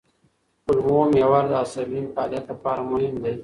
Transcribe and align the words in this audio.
کولمو 0.63 0.99
محور 1.15 1.43
د 1.51 1.53
عصبي 1.63 2.01
فعالیت 2.13 2.45
لپاره 2.51 2.81
مهم 2.91 3.15
دی. 3.23 3.33